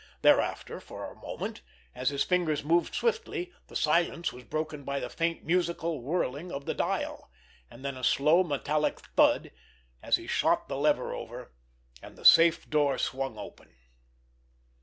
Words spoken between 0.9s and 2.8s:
a moment, as his fingers